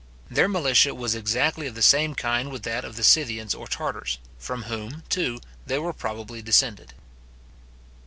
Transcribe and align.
'Their 0.31 0.49
militia 0.49 0.95
was 0.95 1.13
exactly 1.13 1.67
of 1.67 1.75
the 1.75 1.81
same 1.83 2.15
kind 2.15 2.49
with 2.51 2.63
that 2.63 2.83
of 2.83 2.95
the 2.95 3.03
Scythians 3.03 3.53
or 3.53 3.67
Tartars, 3.67 4.17
from 4.39 4.63
whom, 4.63 5.03
too, 5.09 5.39
they 5.67 5.77
were 5.77 5.93
probably 5.93 6.41
descended. 6.41 6.95